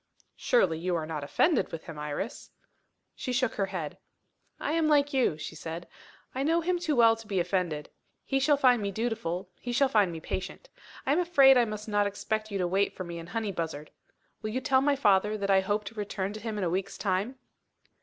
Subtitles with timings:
[0.35, 2.49] "Surely, you are not offended with him, Iris?"
[3.15, 3.99] She shook her head.
[4.59, 5.87] "I am like you," she said.
[6.33, 7.87] "I know him too well to be offended.
[8.25, 10.69] He shall find me dutiful, he shall find me patient.
[11.05, 13.91] I am afraid I must not expect you to wait for me in Honeybuzzard.
[14.41, 16.97] Will you tell my father that I hope to return to him in a week's
[16.97, 17.37] time?"